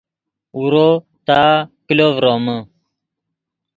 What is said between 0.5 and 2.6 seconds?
اورو تا کلو ڤرومے